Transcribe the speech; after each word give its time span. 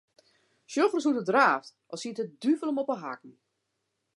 Sjoch 0.71 0.93
ris 0.95 1.05
hoe't 1.07 1.21
er 1.21 1.27
draaft, 1.29 1.75
as 1.93 2.01
siet 2.01 2.17
de 2.19 2.25
duvel 2.41 2.69
him 2.71 2.81
op 2.83 2.91
'e 2.91 2.97
hakken. 3.03 3.33